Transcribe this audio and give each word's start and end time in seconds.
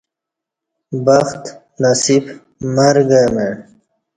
بخت 1.05 1.43
نصیب 1.81 2.23
مرگہ 2.75 3.23
مع 3.33 3.49